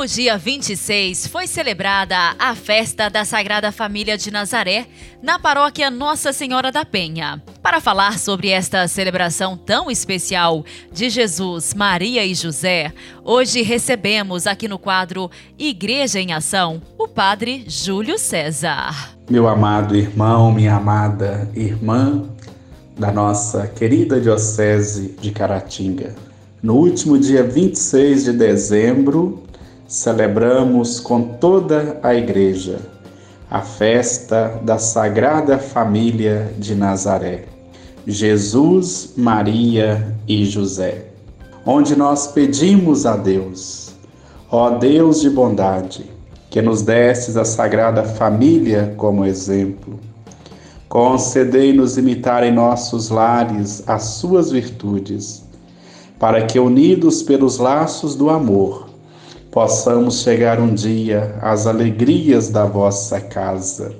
último 0.00 0.06
dia 0.06 0.38
26 0.38 1.26
foi 1.26 1.46
celebrada 1.46 2.16
a 2.38 2.54
festa 2.54 3.10
da 3.10 3.22
Sagrada 3.22 3.70
Família 3.70 4.16
de 4.16 4.30
Nazaré 4.30 4.86
na 5.22 5.38
paróquia 5.38 5.90
Nossa 5.90 6.32
Senhora 6.32 6.72
da 6.72 6.86
Penha. 6.86 7.42
Para 7.62 7.82
falar 7.82 8.18
sobre 8.18 8.48
esta 8.48 8.88
celebração 8.88 9.58
tão 9.58 9.90
especial 9.90 10.64
de 10.90 11.10
Jesus, 11.10 11.74
Maria 11.74 12.24
e 12.24 12.34
José, 12.34 12.94
hoje 13.22 13.60
recebemos 13.60 14.46
aqui 14.46 14.66
no 14.66 14.78
quadro 14.78 15.30
Igreja 15.58 16.18
em 16.18 16.32
Ação 16.32 16.80
o 16.96 17.06
Padre 17.06 17.64
Júlio 17.68 18.18
César. 18.18 19.16
Meu 19.28 19.46
amado 19.46 19.94
irmão, 19.94 20.50
minha 20.50 20.76
amada 20.76 21.50
irmã 21.54 22.24
da 22.98 23.12
nossa 23.12 23.66
querida 23.66 24.18
Diocese 24.18 25.14
de 25.20 25.30
Caratinga. 25.30 26.14
No 26.62 26.76
último 26.76 27.18
dia 27.18 27.42
26 27.42 28.24
de 28.24 28.32
dezembro, 28.32 29.49
celebramos 29.90 31.00
com 31.00 31.20
toda 31.20 31.98
a 32.00 32.14
Igreja 32.14 32.78
a 33.50 33.60
festa 33.60 34.60
da 34.62 34.78
Sagrada 34.78 35.58
Família 35.58 36.54
de 36.56 36.76
Nazaré, 36.76 37.46
Jesus, 38.06 39.14
Maria 39.16 40.16
e 40.28 40.44
José, 40.44 41.06
onde 41.66 41.96
nós 41.96 42.28
pedimos 42.28 43.04
a 43.04 43.16
Deus, 43.16 43.92
ó 44.48 44.70
Deus 44.70 45.22
de 45.22 45.28
bondade, 45.28 46.08
que 46.50 46.62
nos 46.62 46.82
destes 46.82 47.36
a 47.36 47.44
Sagrada 47.44 48.04
Família 48.04 48.94
como 48.96 49.24
exemplo. 49.24 49.98
Concedei-nos 50.88 51.98
imitar 51.98 52.44
em 52.44 52.52
nossos 52.52 53.08
lares 53.08 53.82
as 53.88 54.04
suas 54.04 54.52
virtudes, 54.52 55.42
para 56.16 56.46
que, 56.46 56.60
unidos 56.60 57.24
pelos 57.24 57.58
laços 57.58 58.14
do 58.14 58.30
amor, 58.30 58.89
possamos 59.50 60.20
chegar 60.20 60.60
um 60.60 60.72
dia 60.72 61.36
às 61.40 61.66
alegrias 61.66 62.48
da 62.48 62.64
vossa 62.64 63.20
casa. 63.20 63.92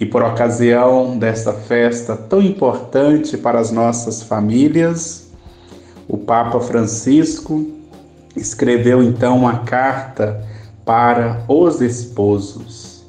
E 0.00 0.06
por 0.06 0.22
ocasião 0.22 1.18
desta 1.18 1.52
festa 1.52 2.16
tão 2.16 2.42
importante 2.42 3.36
para 3.36 3.58
as 3.58 3.70
nossas 3.70 4.22
famílias, 4.22 5.28
o 6.08 6.16
Papa 6.16 6.60
Francisco 6.60 7.66
escreveu 8.36 9.02
então 9.02 9.38
uma 9.38 9.60
carta 9.60 10.44
para 10.84 11.44
os 11.48 11.80
esposos. 11.80 13.04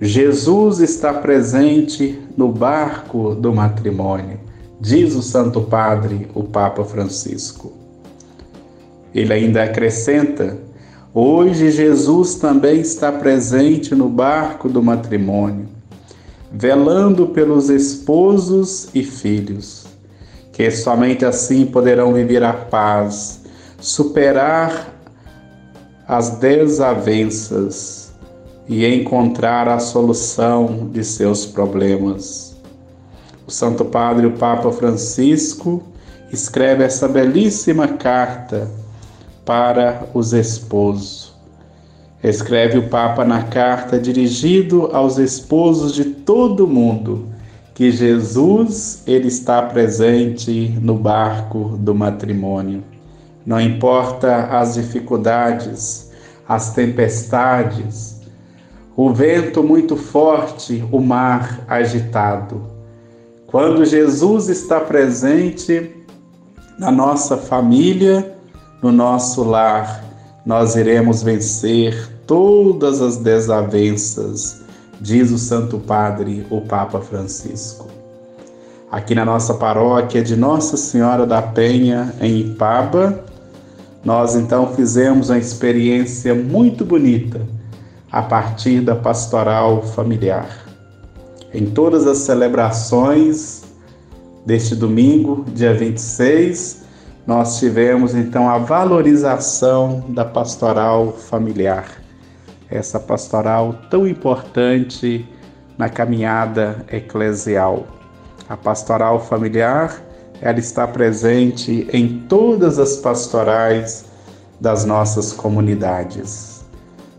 Jesus 0.00 0.80
está 0.80 1.12
presente 1.14 2.18
no 2.36 2.48
barco 2.52 3.34
do 3.34 3.54
matrimônio, 3.54 4.40
diz 4.80 5.14
o 5.14 5.22
Santo 5.22 5.62
Padre, 5.62 6.28
o 6.34 6.42
Papa 6.42 6.84
Francisco. 6.84 7.75
Ele 9.16 9.32
ainda 9.32 9.64
acrescenta: 9.64 10.58
Hoje 11.14 11.70
Jesus 11.70 12.34
também 12.34 12.80
está 12.80 13.10
presente 13.10 13.94
no 13.94 14.10
barco 14.10 14.68
do 14.68 14.82
matrimônio, 14.82 15.66
velando 16.52 17.28
pelos 17.28 17.70
esposos 17.70 18.90
e 18.94 19.02
filhos, 19.02 19.86
que 20.52 20.70
somente 20.70 21.24
assim 21.24 21.64
poderão 21.64 22.12
viver 22.12 22.44
a 22.44 22.52
paz, 22.52 23.40
superar 23.80 24.92
as 26.06 26.32
desavenças 26.36 28.12
e 28.68 28.84
encontrar 28.84 29.66
a 29.66 29.78
solução 29.78 30.90
de 30.92 31.02
seus 31.02 31.46
problemas. 31.46 32.54
O 33.46 33.50
Santo 33.50 33.82
Padre, 33.82 34.26
o 34.26 34.32
Papa 34.32 34.70
Francisco, 34.72 35.82
escreve 36.30 36.84
essa 36.84 37.08
belíssima 37.08 37.88
carta 37.88 38.68
para 39.46 40.06
os 40.12 40.34
esposos. 40.34 41.32
Escreve 42.22 42.78
o 42.78 42.88
Papa 42.88 43.24
na 43.24 43.44
carta 43.44 43.98
dirigido 43.98 44.90
aos 44.92 45.16
esposos 45.16 45.94
de 45.94 46.04
todo 46.04 46.64
o 46.64 46.68
mundo 46.68 47.28
que 47.72 47.90
Jesus 47.90 49.02
ele 49.06 49.28
está 49.28 49.62
presente 49.62 50.76
no 50.82 50.94
barco 50.94 51.76
do 51.78 51.94
matrimônio. 51.94 52.82
Não 53.44 53.60
importa 53.60 54.46
as 54.46 54.74
dificuldades, 54.74 56.10
as 56.48 56.72
tempestades, 56.74 58.22
o 58.96 59.12
vento 59.12 59.62
muito 59.62 59.94
forte, 59.94 60.82
o 60.90 61.00
mar 61.00 61.60
agitado. 61.68 62.62
Quando 63.46 63.84
Jesus 63.84 64.48
está 64.48 64.80
presente 64.80 65.94
na 66.78 66.90
nossa 66.90 67.36
família, 67.36 68.35
no 68.82 68.92
nosso 68.92 69.42
lar, 69.42 70.04
nós 70.44 70.76
iremos 70.76 71.22
vencer 71.22 72.10
todas 72.26 73.00
as 73.00 73.16
desavenças, 73.16 74.62
diz 75.00 75.30
o 75.30 75.38
Santo 75.38 75.78
Padre, 75.78 76.46
o 76.50 76.60
Papa 76.60 77.00
Francisco. 77.00 77.86
Aqui 78.90 79.14
na 79.14 79.24
nossa 79.24 79.54
paróquia 79.54 80.22
de 80.22 80.36
Nossa 80.36 80.76
Senhora 80.76 81.26
da 81.26 81.42
Penha, 81.42 82.14
em 82.20 82.40
Ipaba, 82.40 83.24
nós 84.04 84.36
então 84.36 84.72
fizemos 84.74 85.30
uma 85.30 85.38
experiência 85.38 86.34
muito 86.34 86.84
bonita 86.84 87.40
a 88.10 88.22
partir 88.22 88.80
da 88.80 88.94
pastoral 88.94 89.82
familiar. 89.82 90.64
Em 91.52 91.66
todas 91.66 92.06
as 92.06 92.18
celebrações 92.18 93.64
deste 94.46 94.76
domingo, 94.76 95.44
dia 95.52 95.74
26, 95.74 96.85
nós 97.26 97.58
tivemos 97.58 98.14
então 98.14 98.48
a 98.48 98.56
valorização 98.56 100.04
da 100.10 100.24
pastoral 100.24 101.12
familiar, 101.12 102.00
essa 102.70 103.00
pastoral 103.00 103.74
tão 103.90 104.06
importante 104.06 105.28
na 105.76 105.88
caminhada 105.88 106.84
eclesial. 106.90 107.86
A 108.48 108.56
pastoral 108.56 109.18
familiar, 109.18 110.00
ela 110.40 110.58
está 110.60 110.86
presente 110.86 111.88
em 111.92 112.20
todas 112.28 112.78
as 112.78 112.96
pastorais 112.98 114.04
das 114.60 114.84
nossas 114.84 115.32
comunidades. 115.32 116.64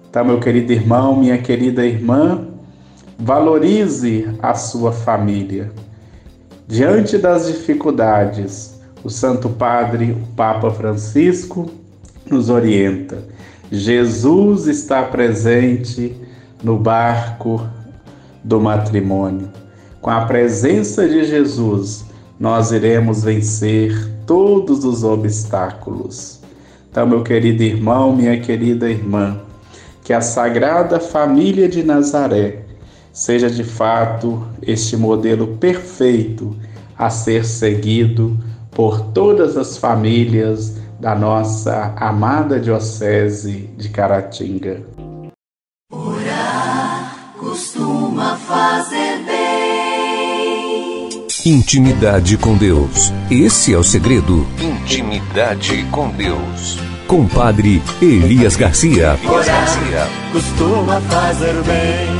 Então, 0.09 0.23
meu 0.23 0.39
querido 0.39 0.71
irmão, 0.71 1.17
minha 1.17 1.37
querida 1.37 1.85
irmã, 1.85 2.47
valorize 3.19 4.25
a 4.41 4.53
sua 4.53 4.93
família. 4.93 5.69
Diante 6.65 7.17
das 7.17 7.47
dificuldades, 7.47 8.76
o 9.07 9.09
Santo 9.09 9.47
Padre, 9.47 10.11
o 10.11 10.35
Papa 10.35 10.69
Francisco, 10.69 11.71
nos 12.29 12.49
orienta. 12.49 13.23
Jesus 13.71 14.67
está 14.67 15.01
presente 15.01 16.13
no 16.61 16.77
barco 16.77 17.65
do 18.43 18.59
matrimônio. 18.59 19.47
Com 20.01 20.09
a 20.09 20.25
presença 20.25 21.07
de 21.07 21.23
Jesus, 21.23 22.03
nós 22.37 22.73
iremos 22.73 23.23
vencer 23.23 23.95
todos 24.25 24.83
os 24.83 25.05
obstáculos. 25.05 26.41
Então, 26.91 27.07
meu 27.07 27.23
querido 27.23 27.63
irmão, 27.63 28.13
minha 28.13 28.37
querida 28.41 28.89
irmã, 28.89 29.39
que 30.03 30.11
a 30.11 30.19
Sagrada 30.19 30.99
Família 30.99 31.69
de 31.69 31.81
Nazaré 31.81 32.63
seja 33.13 33.49
de 33.49 33.63
fato 33.63 34.45
este 34.61 34.97
modelo 34.97 35.55
perfeito 35.55 36.53
a 36.97 37.09
ser 37.09 37.45
seguido 37.45 38.37
por 38.77 39.01
todas 39.11 39.57
as 39.57 39.75
famílias 39.75 40.77
da 40.99 41.15
nossa 41.15 41.95
amada 41.97 42.59
Diocese 42.59 43.71
de 43.75 43.89
Caratinga. 43.89 44.85
Orar 45.91 47.33
costuma 47.39 48.37
fazer 48.37 49.23
bem. 49.25 51.09
Intimidade 51.43 52.37
com 52.37 52.55
Deus. 52.55 53.11
Esse 53.31 53.73
é 53.73 53.77
o 53.79 53.83
segredo. 53.83 54.45
Intimidade 54.61 55.83
com 55.89 56.09
Deus. 56.09 56.77
Com 57.07 57.27
Padre 57.27 57.81
Elias 57.99 58.55
Garcia. 58.55 59.17
Elias 59.23 59.47
Garcia. 59.47 60.07
Costuma 60.31 61.01
fazer 61.01 61.63
bem. 61.63 62.15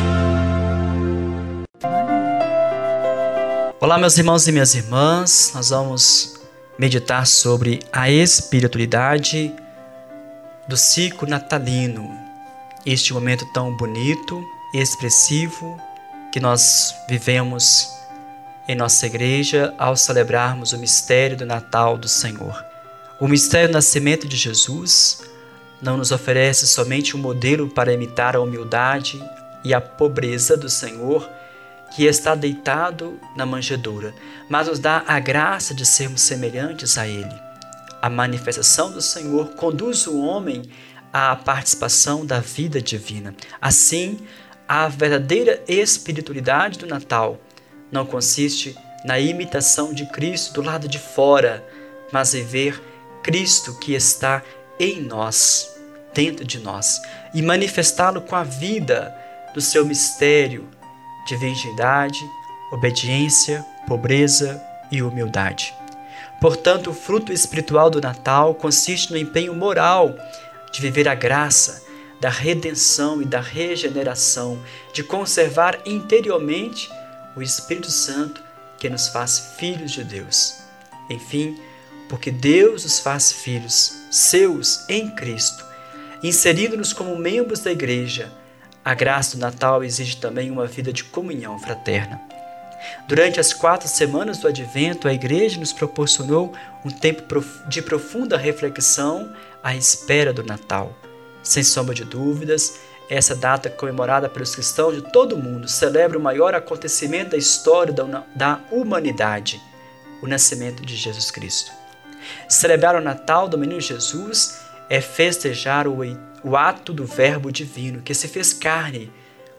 Olá, 3.80 4.00
meus 4.00 4.18
irmãos 4.18 4.48
e 4.48 4.52
minhas 4.52 4.74
irmãs. 4.74 5.52
Nós 5.54 5.70
vamos 5.70 6.37
meditar 6.78 7.26
sobre 7.26 7.80
a 7.92 8.10
espiritualidade 8.10 9.54
do 10.68 10.78
ciclo 10.78 11.28
natalino, 11.28 12.10
este 12.86 13.14
momento 13.14 13.46
tão 13.54 13.76
bonito 13.76 14.44
e 14.74 14.80
expressivo 14.80 15.80
que 16.32 16.40
nós 16.40 16.94
vivemos 17.10 17.90
em 18.68 18.76
nossa 18.76 19.06
igreja 19.06 19.74
ao 19.78 19.96
celebrarmos 19.96 20.74
o 20.74 20.78
mistério 20.78 21.38
do 21.38 21.46
Natal 21.46 21.98
do 21.98 22.08
Senhor. 22.08 22.64
O 23.20 23.28
mistério 23.28 23.70
do 23.70 23.74
nascimento 23.74 24.28
de 24.28 24.36
Jesus 24.36 25.24
não 25.82 25.98
nos 25.98 26.12
oferece 26.12 26.68
somente 26.68 27.16
um 27.16 27.20
modelo 27.20 27.70
para 27.70 27.94
imitar 27.94 28.36
a 28.36 28.42
humildade 28.42 29.24
e 29.64 29.74
a 29.74 29.82
pobreza 29.82 30.56
do 30.56 30.70
Senhor, 30.70 31.28
que 31.96 32.06
está 32.06 32.36
deitado 32.36 33.20
na 33.36 33.46
manjedoura, 33.46 34.14
mas 34.50 34.68
nos 34.68 34.80
dá 34.80 35.04
a 35.08 35.20
graça 35.20 35.74
de 35.74 35.86
sermos 35.86 36.22
semelhantes 36.22 36.98
a 36.98 37.08
Ele. 37.08 37.34
A 38.02 38.10
manifestação 38.10 38.92
do 38.92 39.02
Senhor 39.02 39.56
conduz 39.56 40.06
o 40.06 40.20
homem 40.20 40.70
à 41.12 41.36
participação 41.36 42.26
da 42.26 42.40
vida 42.40 42.82
divina. 42.82 43.34
Assim, 43.62 44.20
a 44.68 44.88
verdadeira 44.88 45.64
espiritualidade 45.68 46.78
do 46.78 46.86
Natal 46.86 47.40
não 47.92 48.06
consiste 48.06 48.78
na 49.06 49.20
imitação 49.20 49.94
de 49.94 50.06
Cristo 50.08 50.54
do 50.54 50.62
lado 50.62 50.88
de 50.88 51.00
fora, 51.00 51.66
mas 52.12 52.34
em 52.34 52.44
ver 52.44 52.82
Cristo 53.24 53.78
que 53.80 53.94
está 53.94 54.44
em 54.80 55.02
nós, 55.02 55.76
dentro 56.14 56.46
de 56.46 56.60
nós, 56.60 57.02
e 57.34 57.42
manifestá-lo 57.42 58.22
com 58.22 58.36
a 58.36 58.44
vida 58.44 59.16
do 59.54 59.62
seu 59.62 59.86
mistério 59.86 60.68
de 61.28 61.36
virgindade, 61.36 62.30
obediência, 62.72 63.64
pobreza 63.86 64.62
e 64.92 65.02
humildade. 65.02 65.74
Portanto, 66.40 66.92
o 66.92 66.94
fruto 66.94 67.34
espiritual 67.34 67.90
do 67.90 68.02
Natal 68.02 68.56
consiste 68.56 69.12
no 69.12 69.18
empenho 69.18 69.54
moral 69.54 70.16
de 70.72 70.82
viver 70.82 71.08
a 71.08 71.16
graça 71.16 71.86
da 72.20 72.30
redenção 72.30 73.22
e 73.22 73.26
da 73.26 73.42
regeneração, 73.42 74.60
de 74.94 75.04
conservar 75.04 75.80
interiormente 75.86 76.90
o 77.36 77.42
Espírito 77.42 77.92
Santo 77.92 78.42
que 78.80 78.90
nos 78.90 79.08
faz 79.10 79.56
filhos 79.58 79.92
de 79.92 80.04
Deus. 80.04 80.60
Enfim, 81.10 81.60
porque 82.10 82.32
Deus 82.32 82.86
os 82.86 83.00
faz 83.00 83.32
filhos 83.32 83.94
seus 84.10 84.88
em 84.90 85.10
Cristo, 85.12 85.66
inserindo-nos 86.24 86.94
como 86.94 87.16
membros 87.18 87.60
da 87.60 87.72
igreja. 87.72 88.32
A 88.88 88.94
graça 88.94 89.36
do 89.36 89.42
Natal 89.42 89.84
exige 89.84 90.16
também 90.16 90.50
uma 90.50 90.66
vida 90.66 90.94
de 90.94 91.04
comunhão 91.04 91.60
fraterna. 91.60 92.22
Durante 93.06 93.38
as 93.38 93.52
quatro 93.52 93.86
semanas 93.86 94.38
do 94.38 94.48
Advento, 94.48 95.10
a 95.10 95.14
Igreja 95.14 95.60
nos 95.60 95.74
proporcionou 95.74 96.54
um 96.86 96.90
tempo 96.90 97.22
de 97.68 97.82
profunda 97.82 98.38
reflexão 98.38 99.30
à 99.62 99.76
espera 99.76 100.32
do 100.32 100.42
Natal. 100.42 100.98
Sem 101.44 101.66
sombra 101.66 101.94
de 101.94 102.06
dúvidas, 102.06 102.80
essa 103.10 103.36
data 103.36 103.70
comemorada 103.70 104.30
pelos 104.30 104.56
cristãos 104.56 104.96
de 104.96 105.02
todo 105.12 105.36
o 105.36 105.38
mundo 105.38 105.68
celebra 105.68 106.18
o 106.18 106.22
maior 106.22 106.56
acontecimento 106.56 107.32
da 107.32 107.38
história 107.38 107.94
da 107.94 108.62
humanidade, 108.72 109.62
o 110.24 110.28
nascimento 110.28 110.86
de 110.86 110.96
Jesus 110.96 111.30
Cristo. 111.30 111.74
Celebrar 112.48 112.96
o 112.96 113.02
Natal 113.02 113.50
do 113.50 113.58
Menino 113.58 113.82
Jesus 113.82 114.62
é 114.90 115.02
festejar 115.02 115.90
o, 115.90 116.06
o 116.44 116.56
ato 116.56 116.94
do 116.94 117.06
Verbo 117.06 117.52
divino 117.52 118.02
que 118.02 118.14
se 118.14 118.28
fez 118.28 118.54
carne 118.54 119.12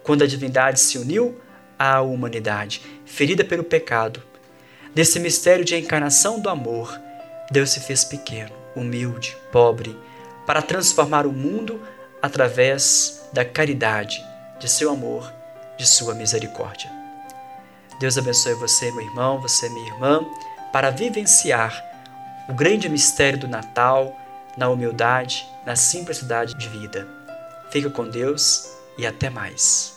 quando 0.03 0.23
a 0.23 0.27
divindade 0.27 0.81
se 0.81 0.99
uniu 0.99 1.41
à 1.79 2.01
humanidade, 2.01 2.83
ferida 3.05 3.45
pelo 3.45 3.65
pecado. 3.65 4.23
Nesse 4.95 5.21
mistério 5.21 5.65
de 5.65 5.77
encarnação 5.77 6.41
do 6.41 6.49
amor, 6.49 6.99
Deus 7.51 7.71
se 7.71 7.81
fez 7.81 8.05
pequeno, 8.05 8.53
humilde, 8.75 9.37
pobre, 9.53 9.97
para 10.47 10.63
transformar 10.63 11.27
o 11.27 11.33
mundo 11.33 11.81
através 12.23 13.23
da 13.33 13.45
caridade, 13.45 14.25
de 14.59 14.69
seu 14.69 14.91
amor, 14.91 15.33
de 15.77 15.87
sua 15.87 16.15
misericórdia. 16.15 16.91
Deus 18.01 18.17
abençoe 18.17 18.55
você, 18.55 18.91
meu 18.93 19.03
irmão, 19.03 19.41
você, 19.41 19.69
minha 19.69 19.93
irmã, 19.93 20.25
para 20.73 20.91
vivenciar 20.91 21.85
o 22.49 22.55
grande 22.55 22.89
mistério 22.89 23.39
do 23.39 23.49
Natal 23.49 24.17
na 24.59 24.69
humildade, 24.69 25.47
na 25.65 25.77
simplicidade 25.77 26.55
de 26.55 26.69
vida. 26.69 27.07
Fica 27.71 27.89
com 27.89 28.09
Deus 28.09 28.69
e 28.99 29.07
até 29.07 29.31
mais. 29.31 29.97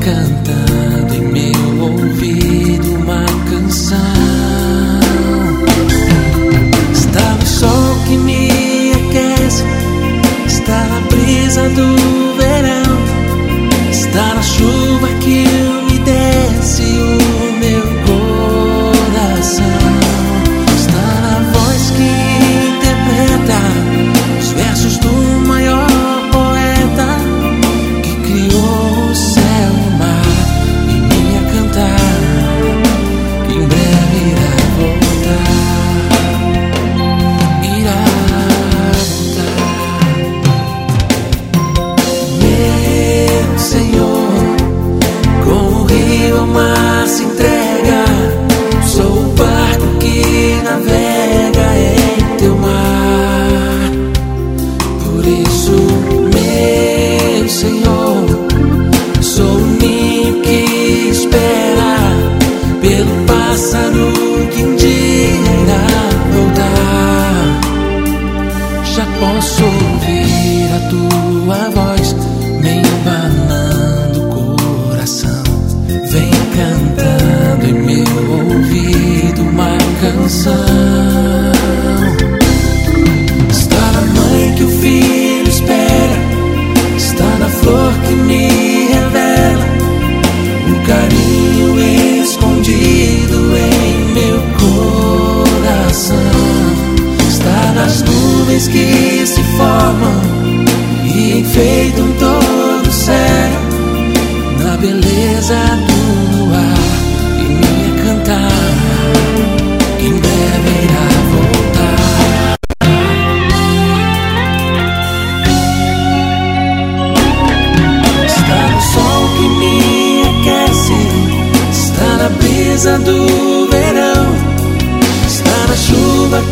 Cantando 0.00 1.14
em 1.14 1.20
meu 1.20 1.82
ouvido 1.82 2.94
uma 2.96 3.24
canção. 3.50 3.98
Está 6.92 7.34
no 7.34 7.46
sol 7.46 7.96
que 8.06 8.16
me 8.16 8.92
aquece, 8.92 9.64
está 10.46 10.84
na 10.84 11.00
brisa 11.08 11.68
do 11.70 12.17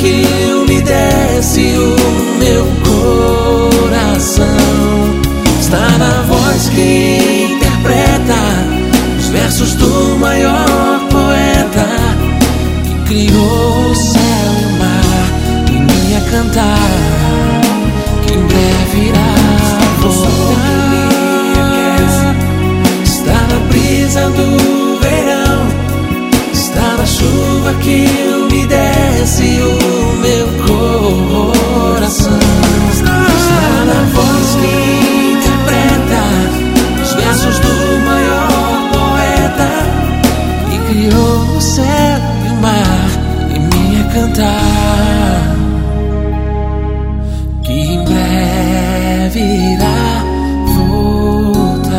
que 0.07 0.55
umedece 0.55 1.61
o 1.79 2.38
meu 2.38 2.64
coração. 2.64 2.86
O 41.57 41.61
céu 41.61 41.85
e 42.47 42.51
o 42.51 42.55
mar 42.57 43.09
e 43.55 43.59
me 43.59 44.01
a 44.01 44.05
cantar 44.13 45.57
que 47.65 47.73
em 47.73 48.05
breve 48.05 49.41
irá 49.41 50.25
voltar. 50.77 51.97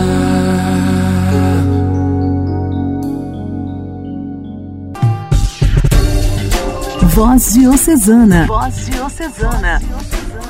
Voz 7.10 7.54
Diocesana. 7.54 8.46
Voz 8.48 8.86
Diocesana. 8.86 9.82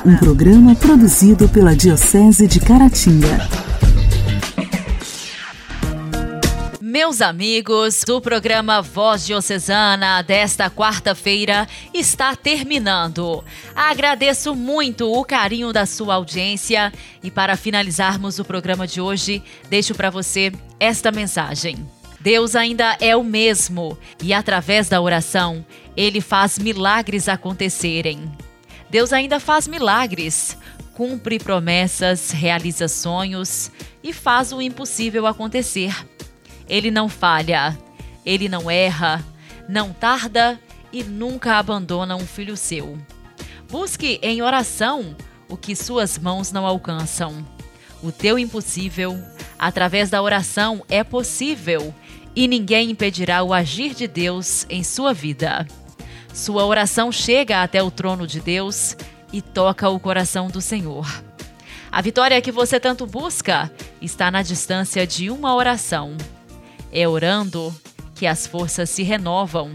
Um 0.04 0.16
programa 0.16 0.74
produzido 0.76 1.48
pela 1.48 1.74
Diocese 1.74 2.46
de 2.46 2.60
Caratinga. 2.60 3.67
Meus 7.08 7.22
amigos, 7.22 8.02
o 8.06 8.20
programa 8.20 8.82
Voz 8.82 9.24
Diocesana 9.24 10.20
desta 10.20 10.68
quarta-feira 10.68 11.66
está 11.94 12.36
terminando. 12.36 13.42
Agradeço 13.74 14.54
muito 14.54 15.10
o 15.10 15.24
carinho 15.24 15.72
da 15.72 15.86
sua 15.86 16.16
audiência 16.16 16.92
e 17.22 17.30
para 17.30 17.56
finalizarmos 17.56 18.38
o 18.38 18.44
programa 18.44 18.86
de 18.86 19.00
hoje, 19.00 19.42
deixo 19.70 19.94
para 19.94 20.10
você 20.10 20.52
esta 20.78 21.10
mensagem. 21.10 21.78
Deus 22.20 22.54
ainda 22.54 22.94
é 23.00 23.16
o 23.16 23.24
mesmo 23.24 23.96
e 24.22 24.34
através 24.34 24.90
da 24.90 25.00
oração, 25.00 25.64
ele 25.96 26.20
faz 26.20 26.58
milagres 26.58 27.26
acontecerem. 27.26 28.30
Deus 28.90 29.14
ainda 29.14 29.40
faz 29.40 29.66
milagres, 29.66 30.58
cumpre 30.92 31.38
promessas, 31.38 32.32
realiza 32.32 32.86
sonhos 32.86 33.70
e 34.04 34.12
faz 34.12 34.52
o 34.52 34.60
impossível 34.60 35.26
acontecer. 35.26 35.94
Ele 36.68 36.90
não 36.90 37.08
falha, 37.08 37.76
ele 38.24 38.48
não 38.48 38.70
erra, 38.70 39.24
não 39.68 39.92
tarda 39.92 40.60
e 40.92 41.02
nunca 41.02 41.56
abandona 41.56 42.16
um 42.16 42.26
filho 42.26 42.56
seu. 42.56 42.98
Busque 43.70 44.18
em 44.22 44.42
oração 44.42 45.16
o 45.48 45.56
que 45.56 45.74
suas 45.74 46.18
mãos 46.18 46.52
não 46.52 46.66
alcançam. 46.66 47.44
O 48.02 48.12
teu 48.12 48.38
impossível, 48.38 49.18
através 49.58 50.10
da 50.10 50.22
oração, 50.22 50.84
é 50.88 51.02
possível 51.02 51.94
e 52.34 52.46
ninguém 52.46 52.90
impedirá 52.90 53.42
o 53.42 53.52
agir 53.52 53.94
de 53.94 54.06
Deus 54.06 54.66
em 54.70 54.84
sua 54.84 55.12
vida. 55.12 55.66
Sua 56.32 56.64
oração 56.64 57.10
chega 57.10 57.62
até 57.62 57.82
o 57.82 57.90
trono 57.90 58.26
de 58.26 58.40
Deus 58.40 58.96
e 59.32 59.42
toca 59.42 59.88
o 59.88 59.98
coração 59.98 60.48
do 60.48 60.60
Senhor. 60.60 61.06
A 61.90 62.00
vitória 62.00 62.40
que 62.40 62.52
você 62.52 62.78
tanto 62.78 63.06
busca 63.06 63.72
está 64.00 64.30
na 64.30 64.42
distância 64.42 65.06
de 65.06 65.30
uma 65.30 65.54
oração. 65.54 66.16
É 66.92 67.06
orando 67.08 67.74
que 68.14 68.26
as 68.26 68.46
forças 68.46 68.90
se 68.90 69.02
renovam, 69.02 69.72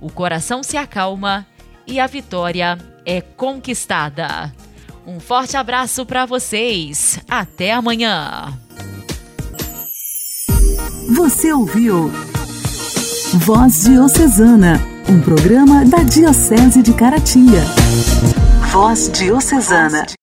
o 0.00 0.10
coração 0.10 0.62
se 0.62 0.76
acalma 0.76 1.46
e 1.86 1.98
a 1.98 2.06
vitória 2.06 2.78
é 3.04 3.20
conquistada. 3.20 4.52
Um 5.06 5.18
forte 5.18 5.56
abraço 5.56 6.04
para 6.04 6.26
vocês. 6.26 7.18
Até 7.28 7.72
amanhã. 7.72 8.52
Você 11.16 11.50
ouviu 11.50 12.12
Voz 13.34 13.84
Diocesana, 13.84 14.78
um 15.08 15.20
programa 15.22 15.84
da 15.84 16.02
Diocese 16.02 16.82
de 16.82 16.92
Caratinga. 16.92 17.62
Voz 18.70 19.10
Diocesana. 19.10 20.08